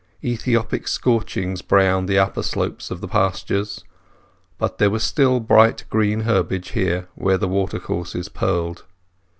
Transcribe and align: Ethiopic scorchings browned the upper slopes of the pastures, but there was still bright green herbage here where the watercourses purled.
Ethiopic 0.23 0.87
scorchings 0.87 1.61
browned 1.61 2.09
the 2.09 2.17
upper 2.17 2.41
slopes 2.41 2.89
of 2.89 3.01
the 3.01 3.07
pastures, 3.07 3.83
but 4.57 4.79
there 4.79 4.89
was 4.89 5.03
still 5.03 5.39
bright 5.39 5.85
green 5.91 6.21
herbage 6.21 6.69
here 6.69 7.07
where 7.13 7.37
the 7.37 7.47
watercourses 7.47 8.27
purled. 8.27 8.83